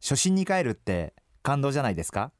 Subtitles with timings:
[0.00, 2.32] 初心に帰るって感動じゃないですか？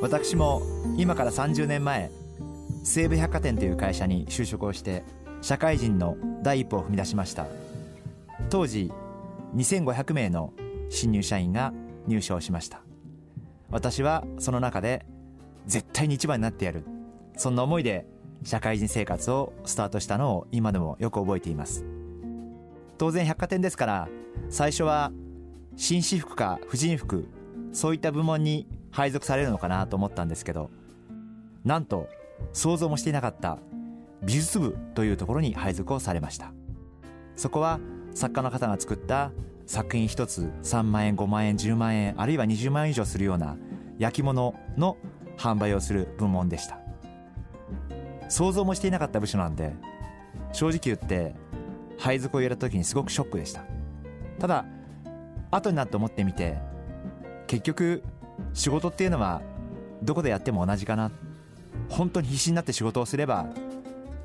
[0.00, 0.62] 私も
[0.96, 2.10] 今から30年前
[2.82, 5.04] 西武百貨店という会社に就職をして
[5.40, 7.46] 社会人の第一歩を踏み出しました。
[8.50, 8.90] 当時
[9.54, 10.52] 2500名の
[10.90, 11.72] 新入社員が
[12.06, 12.82] 入社をしました。
[13.70, 15.06] 私はその中で
[15.66, 16.84] 絶対に一番になってやる。
[17.36, 18.06] そんな思いで
[18.42, 21.84] 社会人生活をスタートしたのを今でもよく覚えています。
[23.02, 24.08] 当然百貨店ですから
[24.48, 25.10] 最初は
[25.74, 27.26] 紳士服か婦人服
[27.72, 30.70] そういった部門に配属されるのかなと思ったんですけど
[31.64, 32.08] なんと
[32.52, 33.58] 想像もしていなかった
[34.22, 36.52] 美術部というところに配属をされました。
[37.34, 37.80] そこは
[38.14, 39.32] 作家の方が作った
[39.66, 43.56] 作品一つ3万円5万円10万円あるいは20万円以上するような
[43.98, 44.96] 焼き物の
[45.36, 46.78] 販売をする部門でした。
[48.28, 49.74] 想像もしていなかった部署なんで
[50.52, 51.34] 正直言って
[52.02, 53.62] 配属を入れた時にすごくショックでした。
[54.40, 54.64] ただ
[55.52, 56.58] 後になって思ってみて
[57.46, 58.02] 結局
[58.54, 59.40] 仕事っていうのは
[60.02, 61.12] どこでやっても同じかな。
[61.88, 63.46] 本当に必死になって仕事をすれば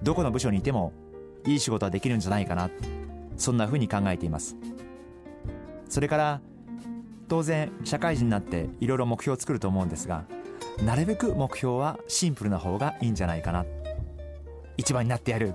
[0.02, 0.92] どこの部署にいても
[1.46, 2.72] いい仕事はできるんじゃないかな。
[3.38, 4.56] そんなふうに考えています。
[5.88, 6.42] それから
[7.28, 10.26] 当然社会人になっていろいろ目標を作ると思うんですが
[10.84, 13.66] なるべく目標はシンプルな方がいいんじゃないかな。
[14.78, 15.54] 一番になってやる。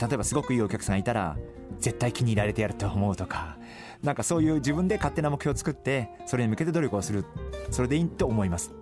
[0.00, 1.36] 例えばすごくいいお客さんいたら
[1.78, 3.56] 絶対気に入られてやると思うとか
[4.02, 7.24] なんかそういう自分で勝手な目標を作ってそれに向けて努力をする
[7.70, 8.74] それでいいと思います。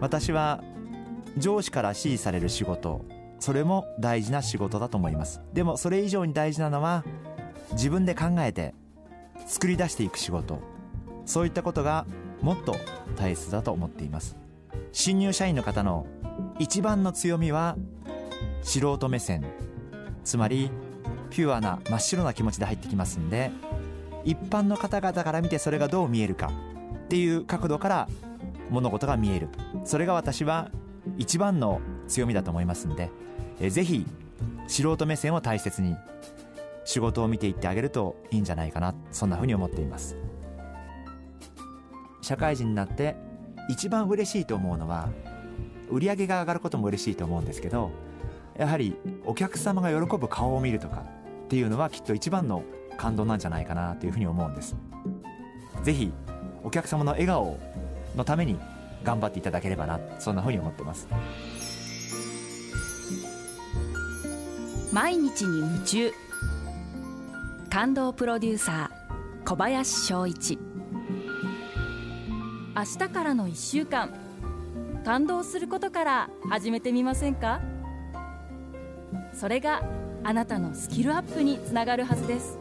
[0.00, 0.62] 私は
[1.36, 3.04] 上司から指示される仕事
[3.38, 5.40] それも大事な仕事だと思います。
[5.52, 7.04] でもそれ以上に大事なのは
[7.72, 8.74] 自分で考えて
[9.46, 10.60] 作り出していく仕事。
[11.24, 12.06] そういったことが
[12.42, 12.74] もっと
[13.16, 14.36] 大切だと思っています。
[14.92, 16.06] 新入社員の方の
[16.58, 17.76] 一番の強みは
[18.62, 19.44] 素人目線。
[20.24, 20.70] つまり
[21.30, 23.50] ピュアな真っ白な気持ちで入ってきますんで
[24.24, 26.52] 一般の方々から見てそれがどう見えるか
[27.06, 28.08] っていう角度から
[28.68, 29.48] 物事が見える。
[29.84, 30.70] それが私は
[31.16, 33.10] 一番の強みだと思いますんで
[33.60, 34.06] えぜひ
[34.68, 35.96] 素人目線を大切に
[36.84, 40.16] 仕事を見ていってあげるといいんじゃないかなそんなふうに思っています。
[42.22, 43.16] 社会人になって
[43.68, 45.08] 一番嬉しいと思うのは
[45.90, 47.90] 売り上げが上がることも嬉しいと思うんですけど
[48.60, 48.94] やはり
[49.24, 51.02] お客様が喜ぶ顔を見るとか
[51.44, 52.62] っていうのはきっと一番の
[52.98, 54.76] 感動なんじゃないかなというふうに思うんです。
[55.82, 56.12] ぜひ
[56.62, 57.58] お客様の笑顔
[58.14, 58.58] のために
[59.02, 61.08] 頑張っていただければなそんなふうに思ってます。
[64.92, 66.12] 毎日に夢中。
[67.70, 70.58] 感動プロデューサー小林翔一。
[72.76, 74.12] 明日からの1週間
[75.02, 77.62] 感動することから始めてみませんか？
[79.40, 79.82] それが
[80.22, 82.58] あなたのスキルアップにつながるはずです。